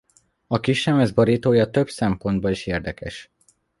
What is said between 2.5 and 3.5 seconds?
is érdekes.